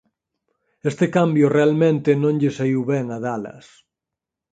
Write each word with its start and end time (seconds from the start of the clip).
Este 0.89 1.05
cambio 1.17 1.53
realmente 1.57 2.09
non 2.21 2.33
lle 2.39 2.51
saíu 2.57 2.81
ben 2.91 3.05
a 3.15 3.17
Dallas. 3.25 3.67